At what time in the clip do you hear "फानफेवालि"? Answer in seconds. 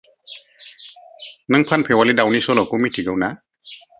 1.71-2.15